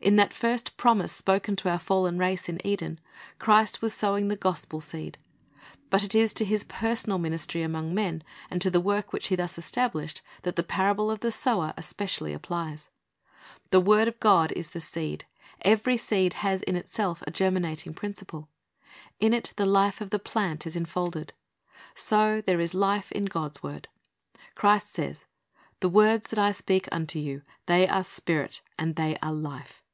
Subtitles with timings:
[0.00, 3.00] In that first promise spoken to our fallen race in Eden,
[3.40, 5.18] Christ was sowing the gospel seed.
[5.90, 9.34] But it is to His personal ministry among men, and to the work which He
[9.34, 12.90] thus established, that the parable of the sower especially applies.
[13.70, 15.24] The word of God is the seed.
[15.62, 18.48] Every seed has in itself a germinating principle.
[19.18, 21.32] In it the life of the plant is enfolded.
[21.96, 23.88] So there is life in God's word.
[24.54, 25.24] Christ says,
[25.80, 29.82] "The words that I speak unto you, they are Spirit, and they are life."